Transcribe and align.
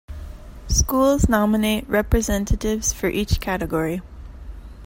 Schools 0.67 1.29
nominate 1.29 1.87
representatives 1.87 2.91
for 2.91 3.05
each 3.05 3.39
category. 3.39 4.01